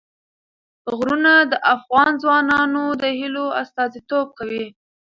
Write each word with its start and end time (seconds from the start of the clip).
غرونه 0.97 1.33
د 1.51 1.53
افغان 1.75 2.11
ځوانانو 2.23 2.83
د 3.01 3.03
هیلو 3.19 3.45
استازیتوب 3.61 4.27
کوي. 4.37 4.65